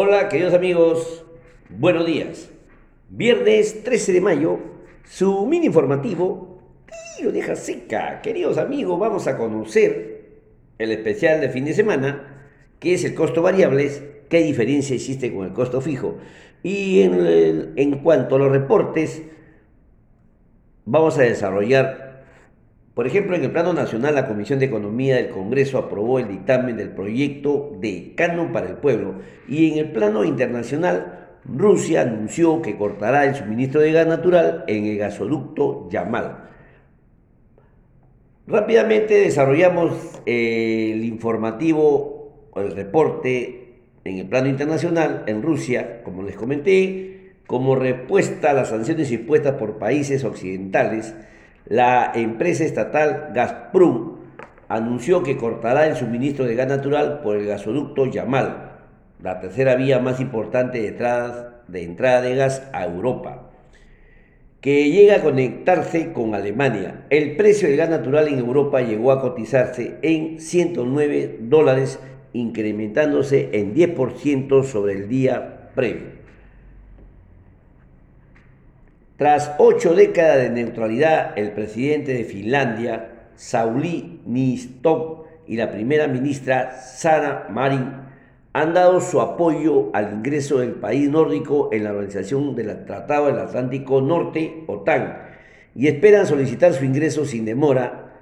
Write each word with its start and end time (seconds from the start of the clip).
Hola, 0.00 0.28
queridos 0.28 0.54
amigos, 0.54 1.24
buenos 1.68 2.06
días. 2.06 2.52
Viernes 3.08 3.82
13 3.82 4.12
de 4.12 4.20
mayo, 4.20 4.60
su 5.02 5.44
mini 5.44 5.66
informativo 5.66 6.62
y 7.18 7.24
lo 7.24 7.32
deja 7.32 7.56
seca. 7.56 8.22
Queridos 8.22 8.58
amigos, 8.58 8.96
vamos 9.00 9.26
a 9.26 9.36
conocer 9.36 10.38
el 10.78 10.92
especial 10.92 11.40
de 11.40 11.48
fin 11.48 11.64
de 11.64 11.74
semana, 11.74 12.46
que 12.78 12.94
es 12.94 13.04
el 13.04 13.16
costo 13.16 13.42
variables, 13.42 14.04
qué 14.28 14.40
diferencia 14.40 14.94
existe 14.94 15.34
con 15.34 15.44
el 15.44 15.52
costo 15.52 15.80
fijo. 15.80 16.18
Y 16.62 17.00
en, 17.00 17.72
en 17.74 17.98
cuanto 17.98 18.36
a 18.36 18.38
los 18.38 18.52
reportes, 18.52 19.22
vamos 20.84 21.18
a 21.18 21.22
desarrollar 21.22 22.07
por 22.98 23.06
ejemplo, 23.06 23.36
en 23.36 23.44
el 23.44 23.52
plano 23.52 23.72
nacional, 23.72 24.16
la 24.16 24.26
Comisión 24.26 24.58
de 24.58 24.64
Economía 24.64 25.14
del 25.14 25.28
Congreso 25.28 25.78
aprobó 25.78 26.18
el 26.18 26.26
dictamen 26.26 26.76
del 26.76 26.90
proyecto 26.90 27.76
de 27.80 28.12
canon 28.16 28.50
para 28.50 28.66
el 28.66 28.74
pueblo 28.78 29.20
y 29.46 29.70
en 29.70 29.78
el 29.78 29.92
plano 29.92 30.24
internacional, 30.24 31.36
Rusia 31.44 32.00
anunció 32.00 32.60
que 32.60 32.76
cortará 32.76 33.24
el 33.24 33.36
suministro 33.36 33.82
de 33.82 33.92
gas 33.92 34.08
natural 34.08 34.64
en 34.66 34.84
el 34.86 34.98
gasoducto 34.98 35.88
Yamal. 35.92 36.48
Rápidamente 38.48 39.14
desarrollamos 39.14 39.92
el 40.26 41.04
informativo 41.04 42.50
el 42.56 42.72
reporte 42.72 43.78
en 44.02 44.18
el 44.18 44.28
plano 44.28 44.48
internacional 44.48 45.22
en 45.28 45.42
Rusia, 45.42 46.02
como 46.02 46.24
les 46.24 46.34
comenté, 46.34 47.34
como 47.46 47.76
respuesta 47.76 48.50
a 48.50 48.54
las 48.54 48.70
sanciones 48.70 49.12
impuestas 49.12 49.54
por 49.54 49.78
países 49.78 50.24
occidentales 50.24 51.14
la 51.68 52.12
empresa 52.14 52.64
estatal 52.64 53.30
Gazprom 53.34 54.16
anunció 54.68 55.22
que 55.22 55.36
cortará 55.36 55.86
el 55.86 55.96
suministro 55.96 56.46
de 56.46 56.54
gas 56.54 56.68
natural 56.68 57.20
por 57.22 57.36
el 57.36 57.46
gasoducto 57.46 58.06
Yamal, 58.06 58.78
la 59.22 59.40
tercera 59.40 59.74
vía 59.74 59.98
más 59.98 60.20
importante 60.20 60.80
de 60.80 60.88
entrada 60.88 62.22
de, 62.22 62.34
gas 62.36 62.66
a 62.72 62.84
Europa, 62.84 63.50
que 64.62 64.90
llega 64.90 65.16
a 65.16 65.22
conectarse 65.22 66.12
con 66.12 66.34
Alemania. 66.34 67.06
El 67.10 67.36
precio 67.36 67.68
del 67.68 67.76
gas 67.76 67.90
natural 67.90 68.28
en 68.28 68.38
Europa 68.38 68.80
llegó 68.80 69.12
a 69.12 69.20
cotizarse 69.20 69.98
en 70.02 70.40
109 70.40 71.38
dólares, 71.42 72.00
incrementándose 72.32 73.50
en 73.52 73.74
10% 73.74 74.64
sobre 74.64 74.94
el 74.94 75.08
día 75.08 75.70
previo. 75.74 76.17
Tras 79.18 79.50
ocho 79.58 79.94
décadas 79.96 80.36
de 80.36 80.50
neutralidad, 80.50 81.36
el 81.36 81.50
presidente 81.50 82.14
de 82.14 82.22
Finlandia, 82.22 83.30
Sauli 83.34 84.22
Niistö, 84.24 85.24
y 85.44 85.56
la 85.56 85.72
primera 85.72 86.06
ministra, 86.06 86.78
Sara 86.80 87.48
Marin, 87.50 87.94
han 88.52 88.74
dado 88.74 89.00
su 89.00 89.20
apoyo 89.20 89.90
al 89.92 90.12
ingreso 90.12 90.60
del 90.60 90.74
país 90.74 91.10
nórdico 91.10 91.68
en 91.72 91.82
la 91.82 91.90
Organización 91.90 92.54
del 92.54 92.84
Tratado 92.84 93.26
del 93.26 93.40
Atlántico 93.40 94.00
Norte, 94.00 94.62
OTAN, 94.68 95.18
y 95.74 95.88
esperan 95.88 96.24
solicitar 96.24 96.72
su 96.72 96.84
ingreso 96.84 97.24
sin 97.24 97.44
demora. 97.44 98.12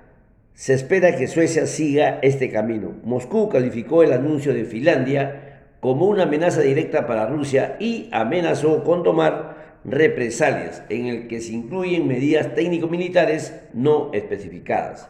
Se 0.55 0.73
espera 0.73 1.15
que 1.15 1.27
Suecia 1.27 1.67
siga 1.67 2.21
este 2.23 2.51
camino. 2.51 2.95
Moscú 3.05 3.51
calificó 3.51 4.03
el 4.03 4.15
anuncio 4.15 4.55
de 4.55 4.65
Finlandia 4.65 5.61
como 5.81 6.07
una 6.07 6.23
amenaza 6.23 6.63
directa 6.63 7.07
para 7.07 7.27
Rusia 7.27 7.77
y 7.79 8.09
amenazó 8.13 8.83
con 8.83 9.03
tomar 9.03 9.56
represalias, 9.85 10.83
en 10.89 11.07
el 11.07 11.29
que 11.29 11.41
se 11.41 11.53
incluyen 11.53 12.09
medidas 12.09 12.55
técnico-militares 12.55 13.55
no 13.75 14.11
especificadas. 14.13 15.09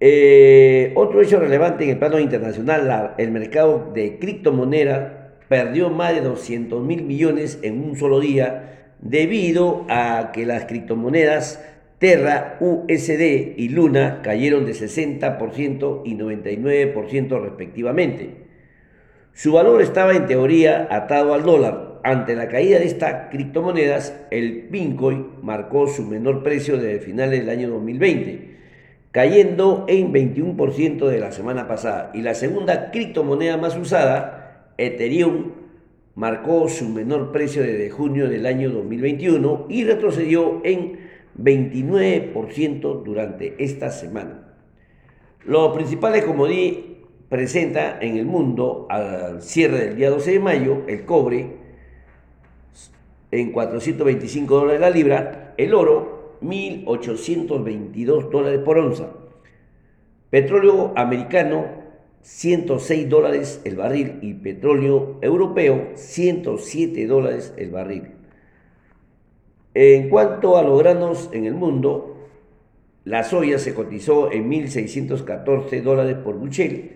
Eh, 0.00 0.92
otro 0.94 1.22
hecho 1.22 1.40
relevante 1.40 1.84
en 1.84 1.90
el 1.90 1.98
plano 1.98 2.18
internacional, 2.18 3.14
el 3.16 3.30
mercado 3.30 3.92
de 3.94 4.18
criptomonedas 4.18 5.12
perdió 5.48 5.90
más 5.90 6.14
de 6.14 6.20
200 6.20 6.82
mil 6.82 7.02
millones 7.02 7.58
en 7.62 7.82
un 7.82 7.96
solo 7.96 8.20
día 8.20 8.92
debido 9.00 9.86
a 9.88 10.32
que 10.32 10.44
las 10.44 10.66
criptomonedas 10.66 11.62
Terra, 11.98 12.58
USD 12.60 13.56
y 13.56 13.70
Luna 13.70 14.20
cayeron 14.22 14.66
de 14.66 14.72
60% 14.72 16.02
y 16.04 16.14
99% 16.14 17.42
respectivamente. 17.42 18.46
Su 19.32 19.52
valor 19.52 19.80
estaba 19.80 20.14
en 20.14 20.26
teoría 20.26 20.88
atado 20.90 21.32
al 21.32 21.44
dólar, 21.44 21.85
ante 22.06 22.36
la 22.36 22.46
caída 22.46 22.78
de 22.78 22.84
estas 22.84 23.30
criptomonedas, 23.32 24.16
el 24.30 24.68
Bitcoin 24.70 25.26
marcó 25.42 25.88
su 25.88 26.04
menor 26.04 26.44
precio 26.44 26.76
desde 26.76 27.00
finales 27.00 27.40
del 27.40 27.50
año 27.50 27.68
2020, 27.70 28.58
cayendo 29.10 29.86
en 29.88 30.12
21% 30.12 31.08
de 31.08 31.18
la 31.18 31.32
semana 31.32 31.66
pasada. 31.66 32.12
Y 32.14 32.22
la 32.22 32.34
segunda 32.34 32.92
criptomoneda 32.92 33.56
más 33.56 33.76
usada, 33.76 34.72
Ethereum, 34.78 35.50
marcó 36.14 36.68
su 36.68 36.88
menor 36.88 37.32
precio 37.32 37.64
desde 37.64 37.90
junio 37.90 38.28
del 38.28 38.46
año 38.46 38.70
2021 38.70 39.66
y 39.68 39.82
retrocedió 39.82 40.60
en 40.62 41.00
29% 41.36 43.02
durante 43.02 43.56
esta 43.58 43.90
semana. 43.90 44.54
Los 45.44 45.74
principales 45.74 46.24
commodities 46.24 46.84
presenta 47.28 47.98
en 48.00 48.16
el 48.16 48.26
mundo 48.26 48.86
al 48.90 49.42
cierre 49.42 49.86
del 49.86 49.96
día 49.96 50.10
12 50.10 50.30
de 50.30 50.38
mayo 50.38 50.82
el 50.86 51.04
cobre 51.04 51.65
en 53.40 53.52
425 53.52 54.54
dólares 54.54 54.80
la 54.80 54.90
libra, 54.90 55.54
el 55.56 55.74
oro 55.74 56.38
1.822 56.42 58.30
dólares 58.30 58.60
por 58.64 58.78
onza, 58.78 59.10
petróleo 60.30 60.92
americano 60.96 61.84
106 62.22 63.08
dólares 63.08 63.60
el 63.64 63.76
barril 63.76 64.18
y 64.20 64.34
petróleo 64.34 65.18
europeo 65.22 65.92
107 65.94 67.06
dólares 67.06 67.54
el 67.56 67.70
barril. 67.70 68.08
En 69.74 70.08
cuanto 70.08 70.56
a 70.56 70.62
los 70.62 70.78
granos 70.78 71.30
en 71.32 71.44
el 71.44 71.54
mundo, 71.54 72.16
la 73.04 73.22
soya 73.22 73.58
se 73.58 73.74
cotizó 73.74 74.32
en 74.32 74.50
1.614 74.50 75.82
dólares 75.82 76.16
por 76.16 76.36
buchel, 76.36 76.95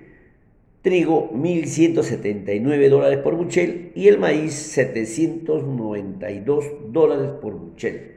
trigo 0.82 1.30
1.179 1.32 2.88
dólares 2.88 3.18
por 3.18 3.36
buchel 3.36 3.92
y 3.94 4.08
el 4.08 4.18
maíz 4.18 4.54
792 4.54 6.64
dólares 6.88 7.30
por 7.40 7.54
buchel. 7.54 8.16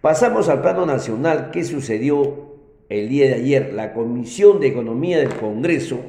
Pasamos 0.00 0.48
al 0.50 0.60
plano 0.60 0.84
nacional. 0.84 1.50
¿Qué 1.50 1.64
sucedió 1.64 2.58
el 2.90 3.08
día 3.08 3.28
de 3.28 3.34
ayer? 3.34 3.72
La 3.72 3.94
Comisión 3.94 4.60
de 4.60 4.66
Economía 4.68 5.18
del 5.18 5.34
Congreso 5.34 6.00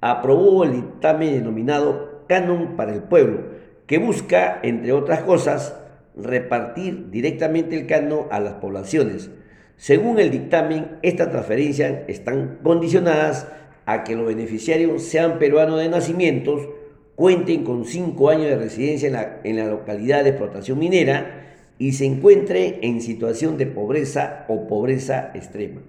aprobó 0.00 0.64
el 0.64 0.72
dictamen 0.72 1.32
denominado 1.32 2.24
Canon 2.26 2.74
para 2.76 2.92
el 2.94 3.04
Pueblo, 3.04 3.42
que 3.86 3.98
busca, 3.98 4.58
entre 4.62 4.92
otras 4.92 5.22
cosas, 5.22 5.76
repartir 6.16 7.10
directamente 7.10 7.78
el 7.78 7.86
canon 7.86 8.26
a 8.30 8.40
las 8.40 8.54
poblaciones. 8.54 9.30
Según 9.80 10.18
el 10.18 10.30
dictamen, 10.30 10.98
estas 11.00 11.30
transferencias 11.30 12.00
están 12.06 12.58
condicionadas 12.62 13.48
a 13.86 14.04
que 14.04 14.14
los 14.14 14.26
beneficiarios 14.26 15.02
sean 15.02 15.38
peruanos 15.38 15.80
de 15.80 15.88
nacimientos, 15.88 16.68
cuenten 17.14 17.64
con 17.64 17.86
cinco 17.86 18.28
años 18.28 18.50
de 18.50 18.58
residencia 18.58 19.40
en 19.42 19.56
la, 19.56 19.64
localidad 19.64 20.22
de 20.22 20.30
explotación 20.30 20.78
minera 20.78 21.56
y 21.78 21.92
se 21.92 22.04
encuentre 22.04 22.80
en 22.82 23.00
situación 23.00 23.56
de 23.56 23.64
pobreza 23.68 24.44
o 24.48 24.68
pobreza 24.68 25.30
extrema. 25.32 25.80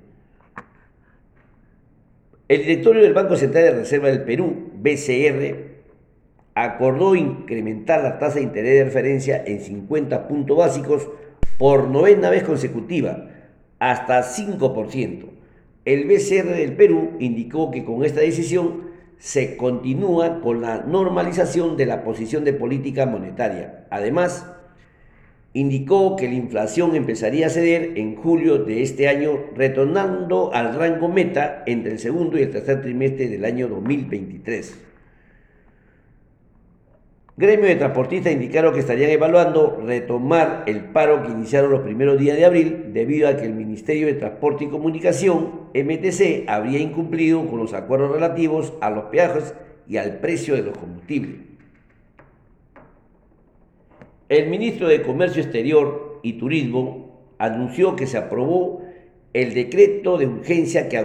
El 2.47 2.62
directorio 2.62 3.01
del 3.01 3.13
Banco 3.13 3.35
Central 3.35 3.66
de 3.66 3.72
Reserva 3.72 4.07
del 4.07 4.24
Perú, 4.24 4.72
BCR, 4.74 5.53
acordó 6.56 7.13
incrementar 7.13 8.01
la 8.01 8.19
tasa 8.19 8.35
de 8.35 8.44
interés 8.44 8.74
de 8.74 8.84
referencia 8.85 9.44
en 9.46 9.59
50 9.59 10.30
puntos 10.30 10.57
básicos 10.57 11.09
por 11.57 11.90
novena 11.90 12.30
vez 12.30 12.44
consecutiva, 12.44 13.28
hasta 13.81 14.22
5%. 14.22 15.25
El 15.86 16.06
BCR 16.06 16.56
del 16.56 16.74
Perú 16.75 17.14
indicó 17.19 17.72
que 17.72 17.84
con 17.84 18.06
esta 18.06 18.22
decisión 18.22 18.92
se 19.18 19.57
continúa 19.57 20.39
con 20.39 20.62
la 20.62 20.83
normalización 20.83 21.78
de 21.78 21.88
la 21.88 22.04
posición 22.04 22.44
de 22.44 22.54
política 22.54 23.07
monetaria. 23.07 23.88
Además, 23.89 24.45
indicó 25.54 26.16
que 26.16 26.28
la 26.28 26.36
inflación 26.36 26.95
empezaría 26.95 27.48
a 27.48 27.50
ceder 27.50 27.94
en 27.98 28.16
julio 28.16 28.60
de 28.60 28.83
este 28.83 29.07
año, 29.07 29.39
retornando 29.56 30.54
al 30.54 30.75
rango 30.75 31.10
meta 31.10 31.63
entre 31.66 31.94
el 31.94 32.00
segundo 32.00 32.38
y 32.38 32.44
el 32.44 32.51
tercer 32.51 32.84
trimestre 32.84 33.30
del 33.30 33.44
año 33.45 33.68
2023. 33.68 34.90
Gremio 37.41 37.65
de 37.65 37.75
transportistas 37.75 38.31
indicaron 38.31 38.71
que 38.71 38.81
estarían 38.81 39.09
evaluando 39.09 39.81
retomar 39.83 40.63
el 40.67 40.81
paro 40.91 41.23
que 41.23 41.31
iniciaron 41.31 41.71
los 41.71 41.81
primeros 41.81 42.19
días 42.19 42.38
de 42.38 42.45
abril 42.45 42.93
debido 42.93 43.27
a 43.27 43.35
que 43.35 43.47
el 43.47 43.55
Ministerio 43.55 44.05
de 44.05 44.13
Transporte 44.13 44.65
y 44.65 44.67
Comunicación, 44.67 45.71
MTC, 45.73 46.47
habría 46.47 46.77
incumplido 46.77 47.43
con 47.47 47.57
los 47.57 47.73
acuerdos 47.73 48.11
relativos 48.11 48.73
a 48.79 48.91
los 48.91 49.05
peajes 49.05 49.55
y 49.88 49.97
al 49.97 50.19
precio 50.19 50.53
de 50.53 50.61
los 50.61 50.77
combustibles. 50.77 51.38
El 54.29 54.47
ministro 54.47 54.88
de 54.88 55.01
Comercio 55.01 55.41
Exterior 55.41 56.19
y 56.21 56.33
Turismo 56.33 57.23
anunció 57.39 57.95
que 57.95 58.05
se 58.05 58.19
aprobó 58.19 58.83
el 59.33 59.55
decreto 59.55 60.19
de 60.19 60.27
urgencia 60.27 60.89
que 60.89 61.03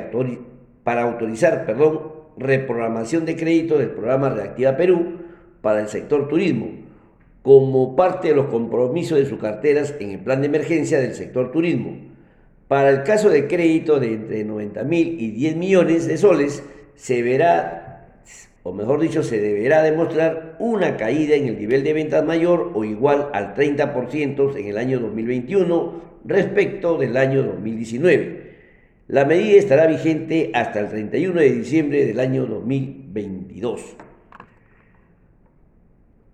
para 0.84 1.04
autorizar 1.04 1.64
perdón, 1.64 2.12
reprogramación 2.36 3.24
de 3.24 3.36
crédito 3.36 3.78
del 3.78 3.92
programa 3.92 4.28
Reactiva 4.28 4.76
Perú 4.76 5.24
para 5.66 5.80
el 5.80 5.88
sector 5.88 6.28
turismo, 6.28 6.68
como 7.42 7.96
parte 7.96 8.28
de 8.28 8.36
los 8.36 8.46
compromisos 8.46 9.18
de 9.18 9.26
sus 9.26 9.40
carteras 9.40 9.96
en 9.98 10.12
el 10.12 10.20
plan 10.20 10.40
de 10.40 10.46
emergencia 10.46 11.00
del 11.00 11.12
sector 11.16 11.50
turismo. 11.50 11.96
Para 12.68 12.90
el 12.90 13.02
caso 13.02 13.30
de 13.30 13.48
crédito 13.48 13.98
de 13.98 14.12
entre 14.14 14.44
90 14.44 14.84
mil 14.84 15.20
y 15.20 15.32
10 15.32 15.56
millones 15.56 16.06
de 16.06 16.18
soles, 16.18 16.62
se 16.94 17.20
verá, 17.20 18.22
o 18.62 18.72
mejor 18.72 19.00
dicho, 19.00 19.24
se 19.24 19.40
deberá 19.40 19.82
demostrar 19.82 20.54
una 20.60 20.96
caída 20.96 21.34
en 21.34 21.48
el 21.48 21.58
nivel 21.58 21.82
de 21.82 21.94
ventas 21.94 22.24
mayor 22.24 22.70
o 22.72 22.84
igual 22.84 23.30
al 23.32 23.56
30% 23.56 24.56
en 24.56 24.66
el 24.68 24.78
año 24.78 25.00
2021 25.00 25.94
respecto 26.26 26.96
del 26.96 27.16
año 27.16 27.42
2019. 27.42 28.52
La 29.08 29.24
medida 29.24 29.58
estará 29.58 29.88
vigente 29.88 30.52
hasta 30.54 30.78
el 30.78 30.90
31 30.90 31.40
de 31.40 31.50
diciembre 31.50 32.06
del 32.06 32.20
año 32.20 32.46
2022. 32.46 34.05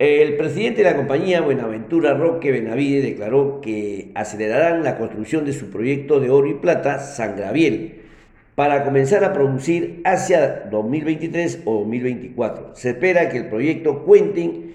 El 0.02 0.34
presidente 0.36 0.82
de 0.82 0.90
la 0.90 0.96
compañía 0.96 1.42
Buenaventura 1.42 2.14
Roque 2.14 2.50
Benavide 2.50 3.02
declaró 3.02 3.60
que 3.60 4.10
acelerarán 4.16 4.82
la 4.82 4.98
construcción 4.98 5.44
de 5.44 5.52
su 5.52 5.70
proyecto 5.70 6.18
de 6.18 6.28
oro 6.28 6.48
y 6.48 6.54
plata 6.54 6.98
San 6.98 7.36
Gabriel 7.36 8.00
para 8.56 8.82
comenzar 8.82 9.22
a 9.22 9.32
producir 9.32 10.00
hacia 10.04 10.64
2023 10.72 11.60
o 11.66 11.74
2024. 11.74 12.74
Se 12.74 12.90
espera 12.90 13.28
que 13.28 13.36
el 13.36 13.46
proyecto 13.46 14.02
cuente 14.02 14.74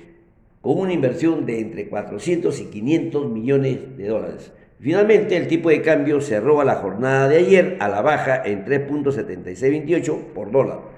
con 0.61 0.79
una 0.79 0.93
inversión 0.93 1.45
de 1.45 1.59
entre 1.59 1.89
400 1.89 2.61
y 2.61 2.65
500 2.67 3.29
millones 3.29 3.97
de 3.97 4.07
dólares. 4.07 4.53
Finalmente, 4.79 5.35
el 5.35 5.49
tipo 5.49 5.67
de 5.67 5.81
cambio 5.81 6.21
cerró 6.21 6.61
a 6.61 6.63
la 6.63 6.75
jornada 6.75 7.27
de 7.27 7.35
ayer 7.35 7.75
a 7.81 7.89
la 7.89 8.01
baja 8.01 8.43
en 8.45 8.63
3.7628 8.63 10.19
por 10.33 10.51
dólar. 10.51 10.96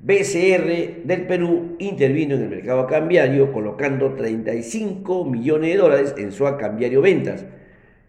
BCR 0.00 1.02
del 1.04 1.26
Perú 1.26 1.76
intervino 1.78 2.36
en 2.36 2.42
el 2.42 2.48
mercado 2.50 2.86
cambiario 2.86 3.52
colocando 3.52 4.14
35 4.14 5.24
millones 5.24 5.72
de 5.72 5.76
dólares 5.76 6.14
en 6.18 6.30
su 6.30 6.44
cambiario 6.56 7.02
ventas, 7.02 7.44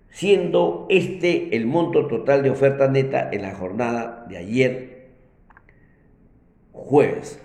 siendo 0.09 0.85
este 0.89 1.55
el 1.55 1.65
monto 1.65 2.07
total 2.07 2.43
de 2.43 2.51
oferta 2.51 2.87
neta 2.87 3.29
en 3.31 3.41
la 3.41 3.55
jornada 3.55 4.25
de 4.29 4.37
ayer 4.37 5.09
jueves. 6.71 7.39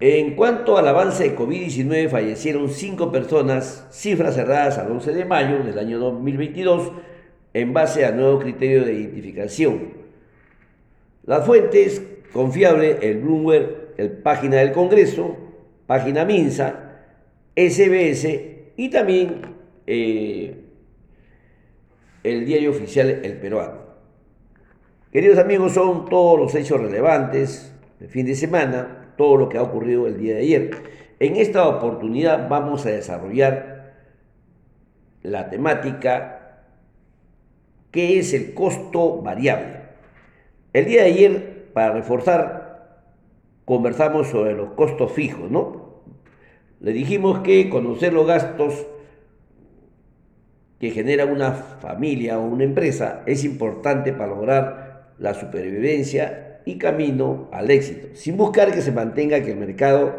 En 0.00 0.36
cuanto 0.36 0.78
al 0.78 0.86
avance 0.86 1.24
de 1.24 1.36
COVID-19, 1.36 2.08
fallecieron 2.08 2.68
5 2.68 3.10
personas, 3.10 3.88
cifras 3.90 4.36
cerradas 4.36 4.78
al 4.78 4.92
11 4.92 5.12
de 5.12 5.24
mayo 5.24 5.64
del 5.64 5.78
año 5.78 5.98
2022, 5.98 6.92
en 7.54 7.72
base 7.72 8.04
a 8.04 8.12
nuevo 8.12 8.38
criterio 8.38 8.84
de 8.84 8.94
identificación. 8.94 9.94
Las 11.24 11.44
fuentes 11.44 12.00
confiables, 12.32 12.98
el 13.02 13.18
Bloomberg, 13.18 13.94
el 13.96 14.10
página 14.10 14.56
del 14.56 14.72
Congreso, 14.72 15.36
página 15.86 16.24
Minsa, 16.24 17.02
SBS 17.56 18.28
y 18.76 18.88
también 18.90 19.42
eh, 19.86 20.56
el 22.22 22.46
diario 22.46 22.70
oficial 22.70 23.08
El 23.08 23.38
Peruano. 23.38 23.88
Queridos 25.12 25.38
amigos, 25.38 25.72
son 25.72 26.08
todos 26.08 26.38
los 26.38 26.54
hechos 26.54 26.80
relevantes 26.80 27.72
del 27.98 28.08
fin 28.08 28.26
de 28.26 28.34
semana 28.34 28.98
todo 29.16 29.36
lo 29.36 29.48
que 29.48 29.58
ha 29.58 29.62
ocurrido 29.62 30.06
el 30.06 30.18
día 30.18 30.36
de 30.36 30.40
ayer. 30.40 30.70
En 31.18 31.36
esta 31.36 31.66
oportunidad 31.68 32.48
vamos 32.48 32.86
a 32.86 32.90
desarrollar 32.90 33.94
la 35.22 35.50
temática 35.50 36.64
que 37.90 38.18
es 38.18 38.32
el 38.32 38.54
costo 38.54 39.20
variable. 39.20 39.80
El 40.72 40.84
día 40.84 41.02
de 41.02 41.08
ayer, 41.08 41.57
para 41.78 41.92
reforzar, 41.92 43.04
conversamos 43.64 44.26
sobre 44.26 44.52
los 44.52 44.70
costos 44.70 45.12
fijos, 45.12 45.48
¿no? 45.48 46.02
Le 46.80 46.92
dijimos 46.92 47.38
que 47.38 47.70
conocer 47.70 48.12
los 48.12 48.26
gastos 48.26 48.84
que 50.80 50.90
genera 50.90 51.24
una 51.24 51.52
familia 51.52 52.40
o 52.40 52.46
una 52.46 52.64
empresa 52.64 53.22
es 53.26 53.44
importante 53.44 54.12
para 54.12 54.34
lograr 54.34 55.12
la 55.20 55.34
supervivencia 55.34 56.62
y 56.64 56.78
camino 56.78 57.48
al 57.52 57.70
éxito. 57.70 58.08
Sin 58.14 58.36
buscar 58.36 58.72
que 58.72 58.82
se 58.82 58.90
mantenga 58.90 59.44
que 59.44 59.52
el 59.52 59.58
mercado, 59.58 60.16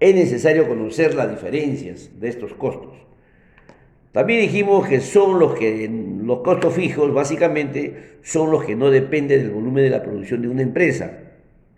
es 0.00 0.14
necesario 0.14 0.66
conocer 0.66 1.14
las 1.14 1.28
diferencias 1.28 2.18
de 2.18 2.30
estos 2.30 2.54
costos. 2.54 2.94
También 4.12 4.42
dijimos 4.42 4.86
que 4.86 5.00
son 5.00 5.38
los 5.38 5.54
que 5.54 5.90
los 6.22 6.40
costos 6.40 6.74
fijos 6.74 7.12
básicamente 7.14 8.18
son 8.22 8.50
los 8.50 8.64
que 8.64 8.76
no 8.76 8.90
dependen 8.90 9.40
del 9.40 9.50
volumen 9.50 9.84
de 9.84 9.90
la 9.90 10.02
producción 10.02 10.42
de 10.42 10.48
una 10.48 10.62
empresa. 10.62 11.18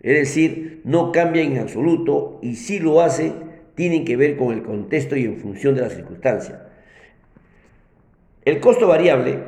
Es 0.01 0.19
decir, 0.19 0.81
no 0.83 1.11
cambian 1.13 1.53
en 1.53 1.59
absoluto 1.59 2.39
y 2.41 2.55
si 2.55 2.79
lo 2.79 3.01
hacen 3.01 3.45
tienen 3.75 4.05
que 4.05 4.17
ver 4.17 4.35
con 4.37 4.53
el 4.53 4.63
contexto 4.63 5.15
y 5.15 5.23
en 5.23 5.37
función 5.37 5.75
de 5.75 5.81
las 5.81 5.93
circunstancias. 5.93 6.59
El 8.43 8.59
costo 8.59 8.87
variable 8.87 9.39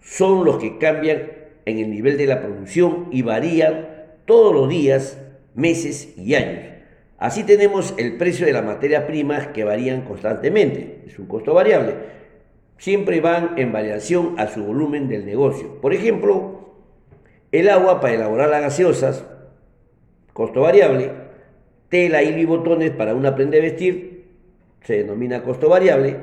son 0.00 0.44
los 0.44 0.58
que 0.58 0.78
cambian 0.78 1.22
en 1.64 1.78
el 1.78 1.90
nivel 1.90 2.18
de 2.18 2.26
la 2.26 2.40
producción 2.40 3.08
y 3.10 3.22
varían 3.22 3.88
todos 4.26 4.54
los 4.54 4.68
días, 4.68 5.18
meses 5.54 6.14
y 6.16 6.34
años. 6.34 6.73
Así 7.24 7.42
tenemos 7.42 7.94
el 7.96 8.18
precio 8.18 8.44
de 8.44 8.52
las 8.52 8.66
materias 8.66 9.04
primas 9.04 9.46
que 9.46 9.64
varían 9.64 10.02
constantemente, 10.02 11.04
es 11.06 11.18
un 11.18 11.24
costo 11.24 11.54
variable. 11.54 11.94
Siempre 12.76 13.22
van 13.22 13.56
en 13.56 13.72
variación 13.72 14.34
a 14.36 14.46
su 14.46 14.62
volumen 14.62 15.08
del 15.08 15.24
negocio. 15.24 15.80
Por 15.80 15.94
ejemplo, 15.94 16.74
el 17.50 17.70
agua 17.70 18.02
para 18.02 18.12
elaborar 18.12 18.50
las 18.50 18.60
gaseosas, 18.60 19.24
costo 20.34 20.60
variable. 20.60 21.12
Tela, 21.88 22.22
y 22.22 22.44
botones 22.44 22.90
para 22.90 23.14
una 23.14 23.34
prenda 23.34 23.56
de 23.56 23.62
vestir, 23.62 24.24
se 24.82 24.98
denomina 24.98 25.42
costo 25.44 25.70
variable. 25.70 26.18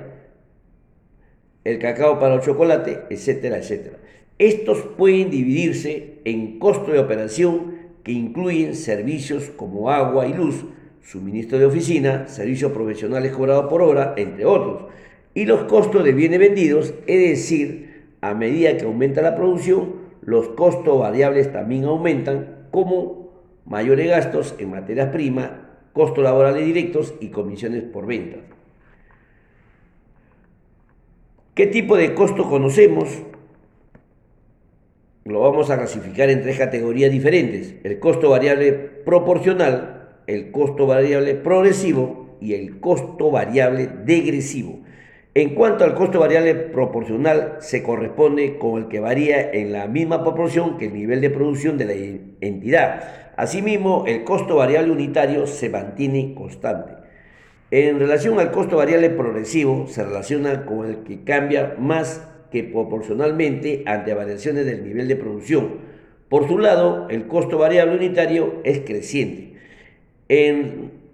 El 1.63 1.79
cacao 1.79 2.19
para 2.19 2.35
el 2.35 2.41
chocolate, 2.41 3.05
etcétera, 3.09 3.57
etcétera. 3.57 3.97
Estos 4.37 4.77
pueden 4.99 5.31
dividirse 5.31 6.19
en 6.25 6.59
costo 6.59 6.91
de 6.91 6.99
operación 6.99 7.77
que 8.03 8.11
incluyen 8.11 8.75
servicios 8.75 9.49
como 9.49 9.89
agua 9.89 10.27
y 10.27 10.33
luz, 10.33 10.63
suministro 11.03 11.57
de 11.59 11.65
oficina, 11.65 12.27
servicios 12.27 12.71
profesionales 12.71 13.31
cobrados 13.31 13.65
por 13.69 13.81
hora, 13.81 14.13
entre 14.17 14.45
otros, 14.45 14.85
y 15.33 15.45
los 15.45 15.63
costos 15.63 16.03
de 16.03 16.13
bienes 16.13 16.39
vendidos, 16.39 16.93
es 17.07 17.29
decir, 17.29 18.05
a 18.21 18.33
medida 18.33 18.77
que 18.77 18.85
aumenta 18.85 19.21
la 19.21 19.35
producción, 19.35 19.95
los 20.21 20.49
costos 20.49 20.99
variables 20.99 21.51
también 21.51 21.85
aumentan, 21.85 22.67
como 22.71 23.31
mayores 23.65 24.07
gastos 24.07 24.55
en 24.59 24.71
materias 24.71 25.09
primas, 25.09 25.51
costos 25.93 26.23
laborales 26.23 26.65
directos 26.65 27.13
y 27.19 27.29
comisiones 27.29 27.83
por 27.83 28.05
venta. 28.05 28.37
¿Qué 31.55 31.67
tipo 31.67 31.97
de 31.97 32.13
costo 32.13 32.49
conocemos? 32.49 33.23
lo 35.23 35.41
vamos 35.41 35.69
a 35.69 35.77
clasificar 35.77 36.29
en 36.29 36.41
tres 36.41 36.57
categorías 36.57 37.11
diferentes. 37.11 37.75
El 37.83 37.99
costo 37.99 38.29
variable 38.29 38.71
proporcional, 38.73 40.00
el 40.33 40.51
costo 40.51 40.87
variable 40.87 41.35
progresivo 41.35 42.37
y 42.39 42.53
el 42.53 42.79
costo 42.79 43.31
variable 43.31 43.89
degresivo. 44.05 44.79
En 45.33 45.55
cuanto 45.55 45.85
al 45.85 45.93
costo 45.93 46.19
variable 46.19 46.55
proporcional, 46.55 47.57
se 47.59 47.83
corresponde 47.83 48.57
con 48.57 48.81
el 48.81 48.87
que 48.89 48.99
varía 48.99 49.51
en 49.51 49.71
la 49.71 49.87
misma 49.87 50.23
proporción 50.23 50.77
que 50.77 50.87
el 50.87 50.93
nivel 50.93 51.21
de 51.21 51.29
producción 51.29 51.77
de 51.77 51.85
la 51.85 51.93
entidad. 52.41 53.31
Asimismo, 53.37 54.03
el 54.07 54.25
costo 54.25 54.57
variable 54.57 54.91
unitario 54.91 55.47
se 55.47 55.69
mantiene 55.69 56.33
constante. 56.35 56.93
En 57.71 57.99
relación 57.99 58.37
al 58.39 58.51
costo 58.51 58.75
variable 58.75 59.09
progresivo, 59.09 59.87
se 59.87 60.03
relaciona 60.03 60.65
con 60.65 60.85
el 60.85 61.03
que 61.03 61.23
cambia 61.23 61.75
más 61.79 62.27
que 62.51 62.65
proporcionalmente 62.65 63.83
ante 63.85 64.13
variaciones 64.13 64.65
del 64.65 64.83
nivel 64.83 65.07
de 65.07 65.15
producción. 65.15 65.75
Por 66.27 66.49
su 66.49 66.57
lado, 66.57 67.07
el 67.09 67.27
costo 67.27 67.57
variable 67.57 67.95
unitario 67.95 68.55
es 68.65 68.81
creciente. 68.81 69.50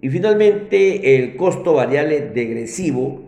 Y 0.00 0.08
finalmente, 0.10 1.16
el 1.16 1.36
costo 1.36 1.74
variable 1.74 2.20
degresivo 2.20 3.20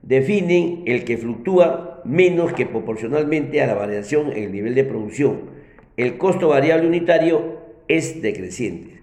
define 0.00 0.82
el 0.86 1.04
que 1.04 1.18
fluctúa 1.18 2.00
menos 2.06 2.54
que 2.54 2.64
proporcionalmente 2.64 3.60
a 3.60 3.66
la 3.66 3.74
variación 3.74 4.32
en 4.32 4.44
el 4.44 4.52
nivel 4.52 4.74
de 4.74 4.84
producción. 4.84 5.50
El 5.98 6.16
costo 6.16 6.48
variable 6.48 6.86
unitario 6.86 7.58
es 7.86 8.22
decreciente. 8.22 9.02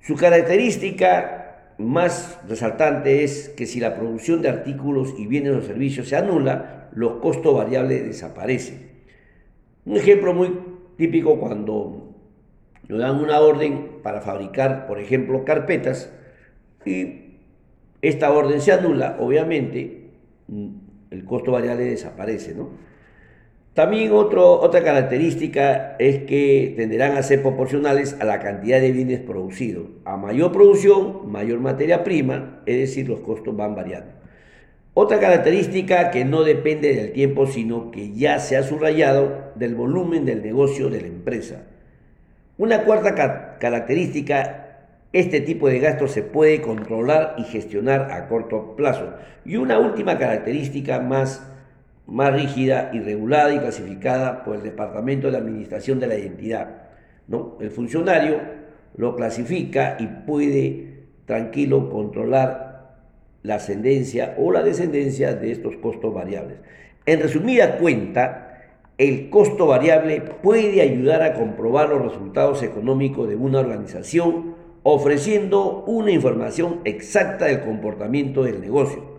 Su 0.00 0.16
característica 0.16 1.74
más 1.76 2.38
resaltante 2.48 3.22
es 3.22 3.50
que 3.50 3.66
si 3.66 3.80
la 3.80 3.96
producción 3.96 4.40
de 4.40 4.48
artículos 4.48 5.14
y 5.18 5.26
bienes 5.26 5.52
o 5.52 5.60
servicios 5.60 6.08
se 6.08 6.16
anula, 6.16 6.88
los 6.94 7.14
costos 7.16 7.54
variables 7.54 8.06
desaparecen. 8.06 8.88
Un 9.84 9.98
ejemplo 9.98 10.32
muy 10.32 10.58
típico 10.96 11.38
cuando 11.38 12.14
nos 12.88 12.98
dan 12.98 13.20
una 13.20 13.40
orden 13.40 13.89
para 14.02 14.20
fabricar, 14.20 14.86
por 14.86 14.98
ejemplo, 14.98 15.44
carpetas 15.44 16.12
y 16.84 17.36
esta 18.02 18.32
orden 18.32 18.60
se 18.60 18.72
anula, 18.72 19.16
obviamente 19.20 20.10
mm, 20.48 20.68
el 21.10 21.24
costo 21.24 21.52
variable 21.52 21.84
desaparece. 21.84 22.54
¿no? 22.54 22.70
También 23.74 24.12
otro, 24.12 24.60
otra 24.60 24.82
característica 24.82 25.96
es 25.98 26.24
que 26.24 26.74
tenderán 26.76 27.16
a 27.16 27.22
ser 27.22 27.42
proporcionales 27.42 28.16
a 28.20 28.24
la 28.24 28.40
cantidad 28.40 28.80
de 28.80 28.92
bienes 28.92 29.20
producidos. 29.20 29.86
A 30.04 30.16
mayor 30.16 30.52
producción, 30.52 31.30
mayor 31.30 31.60
materia 31.60 32.02
prima, 32.02 32.62
es 32.66 32.78
decir, 32.78 33.08
los 33.08 33.20
costos 33.20 33.56
van 33.56 33.74
variando. 33.74 34.12
Otra 34.92 35.20
característica 35.20 36.10
que 36.10 36.24
no 36.24 36.42
depende 36.42 36.94
del 36.94 37.12
tiempo, 37.12 37.46
sino 37.46 37.92
que 37.92 38.12
ya 38.12 38.40
se 38.40 38.56
ha 38.56 38.64
subrayado 38.64 39.52
del 39.54 39.76
volumen 39.76 40.24
del 40.24 40.42
negocio 40.42 40.90
de 40.90 41.02
la 41.02 41.06
empresa. 41.06 41.66
Una 42.60 42.84
cuarta 42.84 43.56
característica, 43.58 44.66
este 45.14 45.40
tipo 45.40 45.66
de 45.70 45.78
gastos 45.78 46.10
se 46.10 46.22
puede 46.22 46.60
controlar 46.60 47.36
y 47.38 47.44
gestionar 47.44 48.12
a 48.12 48.28
corto 48.28 48.76
plazo. 48.76 49.14
Y 49.46 49.56
una 49.56 49.78
última 49.78 50.18
característica 50.18 51.00
más 51.00 51.42
más 52.06 52.34
rígida 52.34 52.90
y 52.92 53.00
regulada 53.00 53.54
y 53.54 53.60
clasificada 53.60 54.44
por 54.44 54.56
el 54.56 54.62
Departamento 54.62 55.30
de 55.30 55.38
Administración 55.38 56.00
de 56.00 56.06
la 56.08 56.16
Identidad. 56.16 56.82
¿no? 57.28 57.56
El 57.62 57.70
funcionario 57.70 58.42
lo 58.94 59.16
clasifica 59.16 59.96
y 59.98 60.06
puede 60.06 61.04
tranquilo 61.24 61.88
controlar 61.88 62.98
la 63.42 63.54
ascendencia 63.54 64.34
o 64.36 64.52
la 64.52 64.62
descendencia 64.62 65.32
de 65.32 65.50
estos 65.50 65.76
costos 65.76 66.12
variables. 66.12 66.58
En 67.06 67.22
resumida 67.22 67.78
cuenta, 67.78 68.49
el 69.00 69.30
costo 69.30 69.66
variable 69.66 70.20
puede 70.20 70.82
ayudar 70.82 71.22
a 71.22 71.34
comprobar 71.34 71.88
los 71.88 72.02
resultados 72.02 72.62
económicos 72.62 73.28
de 73.28 73.36
una 73.36 73.60
organización 73.60 74.54
ofreciendo 74.82 75.84
una 75.86 76.10
información 76.10 76.80
exacta 76.84 77.46
del 77.46 77.62
comportamiento 77.62 78.44
del 78.44 78.60
negocio 78.60 79.10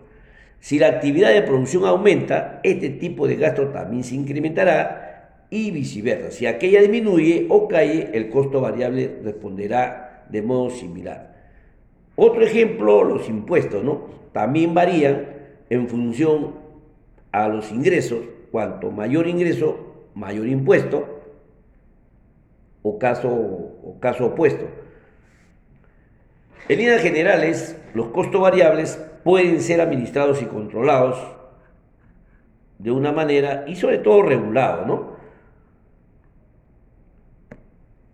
si 0.61 0.77
la 0.77 0.89
actividad 0.89 1.33
de 1.33 1.41
producción 1.41 1.85
aumenta, 1.85 2.61
este 2.63 2.91
tipo 2.91 3.27
de 3.27 3.35
gasto 3.35 3.69
también 3.69 4.03
se 4.03 4.13
incrementará 4.13 5.47
y 5.49 5.71
viceversa. 5.71 6.29
Si 6.29 6.45
aquella 6.45 6.81
disminuye 6.81 7.47
o 7.49 7.67
cae, 7.67 8.11
el 8.13 8.29
costo 8.29 8.61
variable 8.61 9.17
responderá 9.23 10.27
de 10.29 10.43
modo 10.43 10.69
similar. 10.69 11.35
Otro 12.15 12.43
ejemplo, 12.43 13.03
los 13.03 13.27
impuestos, 13.27 13.83
¿no? 13.83 14.05
También 14.33 14.75
varían 14.75 15.29
en 15.71 15.89
función 15.89 16.53
a 17.31 17.47
los 17.47 17.71
ingresos. 17.71 18.19
Cuanto 18.51 18.91
mayor 18.91 19.27
ingreso, 19.27 20.09
mayor 20.13 20.47
impuesto 20.47 21.21
o 22.81 22.99
caso, 22.99 23.29
o 23.29 23.97
caso 23.99 24.25
opuesto. 24.27 24.65
En 26.67 26.77
líneas 26.77 27.01
generales, 27.01 27.79
los 27.93 28.07
costos 28.07 28.41
variables 28.41 29.03
pueden 29.23 29.61
ser 29.61 29.81
administrados 29.81 30.41
y 30.41 30.45
controlados 30.45 31.17
de 32.79 32.91
una 32.91 33.11
manera 33.11 33.65
y 33.67 33.75
sobre 33.75 33.99
todo 33.99 34.23
regulados, 34.23 34.87
¿no? 34.87 35.11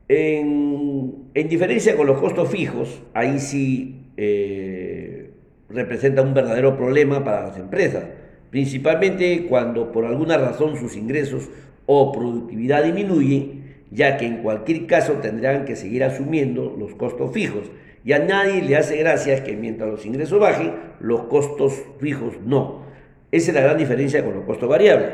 En, 0.10 1.34
diferencia 1.50 1.96
con 1.96 2.08
los 2.08 2.20
costos 2.20 2.50
fijos, 2.50 3.02
ahí 3.14 3.40
sí 3.40 4.12
eh, 4.18 5.32
representa 5.70 6.22
un 6.22 6.34
verdadero 6.34 6.76
problema 6.76 7.24
para 7.24 7.48
las 7.48 7.58
empresas, 7.58 8.06
principalmente 8.50 9.46
cuando 9.48 9.92
por 9.92 10.06
alguna 10.06 10.38
razón 10.38 10.78
sus 10.78 10.96
ingresos 10.96 11.50
o 11.86 12.12
productividad 12.12 12.84
disminuyen, 12.84 13.76
ya 13.92 14.18
que 14.18 14.26
en 14.26 14.38
cualquier 14.38 14.86
caso 14.86 15.14
tendrán 15.14 15.66
que 15.66 15.76
seguir 15.76 16.04
asumiendo 16.04 16.76
los 16.78 16.96
costos 16.96 17.32
fijos 17.32 17.72
y 18.08 18.14
a 18.14 18.20
nadie 18.20 18.62
le 18.62 18.78
hace 18.78 18.98
gracia 18.98 19.44
que 19.44 19.56
mientras 19.56 19.90
los 19.90 20.06
ingresos 20.06 20.40
bajen, 20.40 20.72
los 21.00 21.24
costos 21.24 21.74
fijos 22.00 22.36
no. 22.46 22.86
Esa 23.32 23.52
es 23.52 23.56
la 23.56 23.62
gran 23.62 23.78
diferencia 23.78 24.24
con 24.24 24.34
los 24.34 24.46
costos 24.46 24.70
variables. 24.70 25.10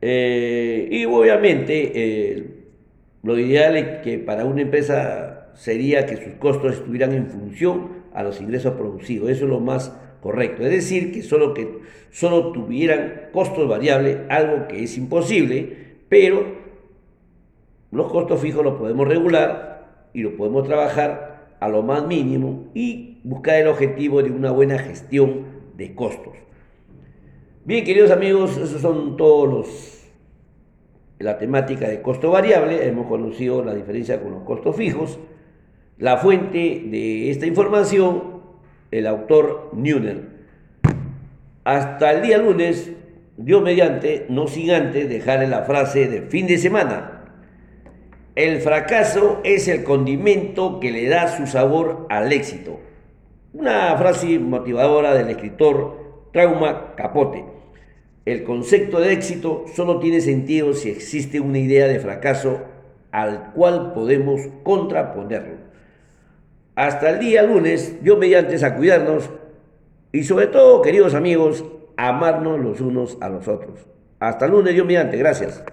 Eh, 0.00 0.88
y 0.90 1.04
obviamente 1.04 1.92
eh, 1.94 2.46
lo 3.22 3.38
ideal 3.38 3.76
es 3.76 3.98
que 4.02 4.18
para 4.18 4.44
una 4.44 4.62
empresa 4.62 5.52
sería 5.54 6.06
que 6.06 6.16
sus 6.16 6.34
costos 6.34 6.74
estuvieran 6.74 7.12
en 7.12 7.28
función 7.28 8.04
a 8.12 8.22
los 8.22 8.40
ingresos 8.40 8.74
producidos. 8.74 9.30
Eso 9.30 9.44
es 9.44 9.50
lo 9.50 9.60
más 9.60 9.96
correcto. 10.26 10.64
Es 10.64 10.70
decir, 10.70 11.12
que 11.12 11.22
solo, 11.22 11.54
que 11.54 11.78
solo 12.10 12.50
tuvieran 12.50 13.28
costos 13.32 13.68
variables, 13.68 14.18
algo 14.28 14.66
que 14.66 14.82
es 14.82 14.98
imposible, 14.98 15.98
pero 16.08 16.44
los 17.92 18.10
costos 18.10 18.40
fijos 18.40 18.64
los 18.64 18.74
podemos 18.74 19.06
regular 19.06 20.08
y 20.12 20.22
lo 20.22 20.36
podemos 20.36 20.66
trabajar 20.66 21.54
a 21.60 21.68
lo 21.68 21.84
más 21.84 22.04
mínimo 22.08 22.64
y 22.74 23.20
buscar 23.22 23.54
el 23.54 23.68
objetivo 23.68 24.20
de 24.20 24.32
una 24.32 24.50
buena 24.50 24.78
gestión 24.78 25.44
de 25.76 25.94
costos. 25.94 26.34
Bien, 27.64 27.84
queridos 27.84 28.10
amigos, 28.10 28.56
esos 28.56 28.80
son 28.80 29.16
todos 29.16 29.48
los 29.48 29.92
la 31.20 31.38
temática 31.38 31.88
de 31.88 32.02
costo 32.02 32.32
variable, 32.32 32.84
hemos 32.84 33.06
conocido 33.06 33.64
la 33.64 33.74
diferencia 33.74 34.20
con 34.20 34.32
los 34.32 34.42
costos 34.42 34.74
fijos. 34.74 35.20
La 35.98 36.16
fuente 36.16 36.82
de 36.90 37.30
esta 37.30 37.46
información, 37.46 38.35
el 38.90 39.06
autor 39.06 39.70
Neuner. 39.72 40.36
Hasta 41.64 42.12
el 42.12 42.22
día 42.22 42.38
lunes, 42.38 42.92
Dios 43.36 43.62
mediante, 43.62 44.26
no 44.28 44.46
sin 44.46 44.70
antes 44.70 45.08
dejarle 45.08 45.48
la 45.48 45.62
frase 45.62 46.08
de 46.08 46.22
fin 46.22 46.46
de 46.46 46.58
semana. 46.58 47.24
El 48.34 48.60
fracaso 48.60 49.40
es 49.44 49.66
el 49.66 49.82
condimento 49.82 50.78
que 50.78 50.92
le 50.92 51.08
da 51.08 51.28
su 51.28 51.46
sabor 51.46 52.06
al 52.10 52.32
éxito. 52.32 52.78
Una 53.52 53.96
frase 53.96 54.38
motivadora 54.38 55.14
del 55.14 55.30
escritor 55.30 56.28
Trauma 56.32 56.94
Capote. 56.96 57.44
El 58.26 58.44
concepto 58.44 59.00
de 59.00 59.12
éxito 59.12 59.64
solo 59.74 60.00
tiene 60.00 60.20
sentido 60.20 60.74
si 60.74 60.90
existe 60.90 61.40
una 61.40 61.58
idea 61.58 61.86
de 61.86 61.98
fracaso 61.98 62.60
al 63.10 63.52
cual 63.52 63.92
podemos 63.94 64.42
contraponerlo. 64.62 65.65
Hasta 66.76 67.08
el 67.08 67.20
día 67.20 67.42
lunes, 67.42 68.04
Dios 68.04 68.18
mediante 68.18 68.62
a 68.64 68.76
cuidarnos 68.76 69.30
y 70.12 70.24
sobre 70.24 70.46
todo, 70.46 70.82
queridos 70.82 71.14
amigos, 71.14 71.64
amarnos 71.96 72.60
los 72.60 72.82
unos 72.82 73.16
a 73.22 73.30
los 73.30 73.48
otros. 73.48 73.80
Hasta 74.20 74.44
el 74.44 74.52
lunes, 74.52 74.74
Dios 74.74 74.86
mediante, 74.86 75.16
gracias. 75.16 75.64